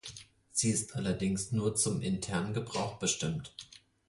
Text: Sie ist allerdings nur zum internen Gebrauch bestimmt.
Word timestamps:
Sie 0.51 0.71
ist 0.71 0.95
allerdings 0.95 1.51
nur 1.51 1.75
zum 1.75 2.01
internen 2.01 2.55
Gebrauch 2.55 2.97
bestimmt. 2.97 3.53